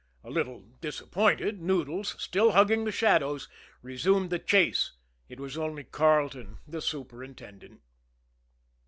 [0.23, 3.47] A little disappointed, Noodles, still hugging the shadows,
[3.83, 4.93] resumed the chase
[5.29, 7.81] it was only Carleton, the superintendent.